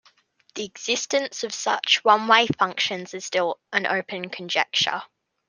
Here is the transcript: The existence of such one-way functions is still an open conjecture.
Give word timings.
The 0.55 0.65
existence 0.65 1.43
of 1.43 1.53
such 1.53 2.03
one-way 2.03 2.47
functions 2.57 3.13
is 3.13 3.23
still 3.23 3.59
an 3.71 3.85
open 3.85 4.31
conjecture. 4.31 5.03